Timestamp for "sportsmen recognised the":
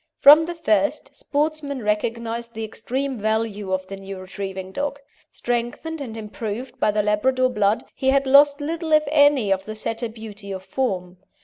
1.15-2.63